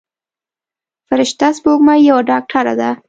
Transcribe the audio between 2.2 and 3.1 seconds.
ډاکتره ده.